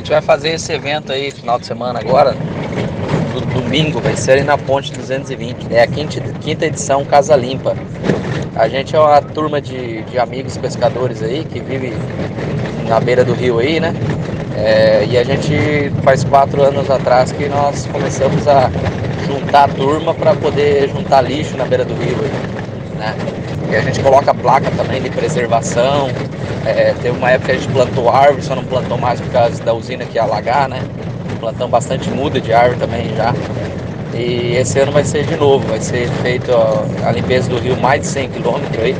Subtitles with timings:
[0.00, 2.34] gente vai fazer esse evento aí final de semana agora,
[3.34, 5.66] do domingo, vai ser na Ponte 220.
[5.70, 7.76] É a quinta, quinta edição Casa Limpa.
[8.56, 11.92] A gente é uma turma de, de amigos pescadores aí que vive
[12.88, 13.94] na beira do rio aí, né?
[14.56, 18.70] É, e a gente faz quatro anos atrás que nós começamos a
[19.26, 22.59] juntar a turma para poder juntar lixo na beira do rio aí,
[23.00, 23.16] né?
[23.70, 26.08] E a gente coloca placa também de preservação.
[26.66, 29.62] É, teve uma época que a gente plantou árvore, só não plantou mais por causa
[29.62, 30.80] da usina que ia alagar, né?
[31.40, 33.34] Plantamos bastante muda de árvore também já.
[34.14, 37.76] E esse ano vai ser de novo, vai ser feito ó, a limpeza do rio
[37.76, 38.94] mais de 100 km aí,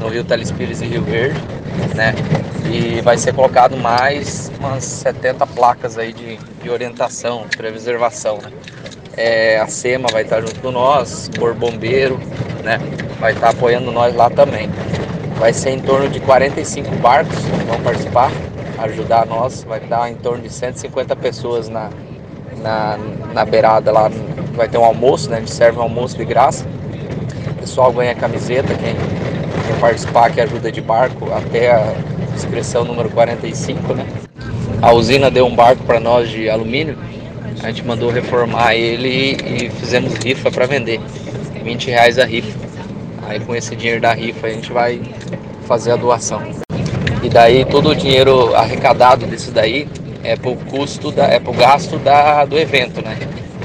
[0.00, 1.38] no rio Telespires e Rio Verde,
[1.94, 2.14] né?
[2.72, 8.50] E vai ser colocado mais umas 70 placas aí de, de orientação, de preservação, né?
[9.16, 12.18] É, a SEMA vai estar junto com nós, Corpo Bombeiro,
[12.64, 12.78] né?
[13.20, 14.68] Vai estar apoiando nós lá também.
[15.38, 18.30] Vai ser em torno de 45 barcos que vão participar,
[18.78, 19.62] ajudar nós.
[19.62, 21.90] Vai dar em torno de 150 pessoas na,
[22.60, 22.98] na,
[23.32, 24.10] na beirada lá.
[24.54, 25.36] Vai ter um almoço, né?
[25.36, 26.64] A gente serve um almoço de graça.
[27.50, 31.94] O pessoal ganha camiseta, quem, quem participar que ajuda de barco até a
[32.34, 34.06] inscrição número 45, né?
[34.82, 36.98] A usina deu um barco para nós de alumínio.
[37.62, 41.00] A gente mandou reformar ele e fizemos rifa para vender.
[41.62, 42.58] 20 reais a rifa.
[43.26, 45.00] Aí com esse dinheiro da rifa a gente vai
[45.66, 46.42] fazer a doação.
[47.22, 49.88] E daí todo o dinheiro arrecadado disso daí
[50.22, 53.18] é pro custo da, é pro gasto da, do evento, né?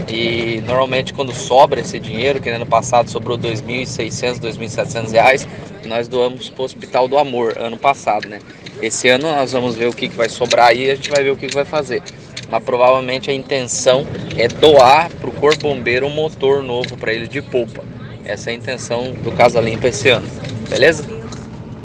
[0.08, 5.48] E normalmente quando sobra esse dinheiro, que ano passado sobrou 2.600, 2.700 reais,
[5.86, 8.40] nós doamos para o Hospital do Amor, ano passado, né?
[8.82, 11.24] Esse ano nós vamos ver o que, que vai sobrar aí e a gente vai
[11.24, 12.02] ver o que, que vai fazer.
[12.50, 14.06] Mas provavelmente a intenção
[14.36, 17.84] é doar para o Corpo Bombeiro um motor novo para ele de polpa.
[18.26, 20.28] Essa é a intenção do Casa Limpa esse ano,
[20.70, 21.19] beleza?